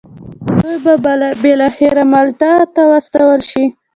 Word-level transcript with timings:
او 0.47 0.53
دوی 0.63 0.77
به 0.83 0.93
بالاخره 1.43 2.03
مالټا 2.13 2.53
ته 2.73 2.81
واستول 2.91 3.39
شي. 3.49 3.65